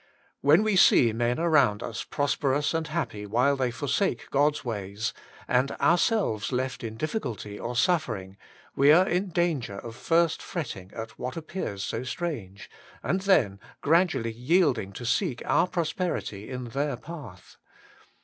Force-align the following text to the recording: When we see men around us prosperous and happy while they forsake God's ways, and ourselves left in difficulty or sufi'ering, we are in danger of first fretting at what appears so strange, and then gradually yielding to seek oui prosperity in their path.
When 0.39 0.63
we 0.63 0.75
see 0.77 1.13
men 1.13 1.37
around 1.39 1.83
us 1.83 2.03
prosperous 2.03 2.73
and 2.73 2.87
happy 2.87 3.27
while 3.27 3.55
they 3.55 3.69
forsake 3.69 4.31
God's 4.31 4.65
ways, 4.65 5.13
and 5.47 5.73
ourselves 5.73 6.51
left 6.51 6.83
in 6.83 6.97
difficulty 6.97 7.59
or 7.59 7.75
sufi'ering, 7.75 8.35
we 8.75 8.91
are 8.91 9.07
in 9.07 9.29
danger 9.29 9.77
of 9.77 9.95
first 9.95 10.41
fretting 10.41 10.91
at 10.95 11.19
what 11.19 11.37
appears 11.37 11.83
so 11.83 12.01
strange, 12.03 12.67
and 13.03 13.21
then 13.21 13.59
gradually 13.81 14.33
yielding 14.33 14.91
to 14.93 15.05
seek 15.05 15.39
oui 15.47 15.67
prosperity 15.69 16.49
in 16.49 16.69
their 16.69 16.97
path. 16.97 17.57